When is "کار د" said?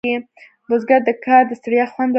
1.25-1.51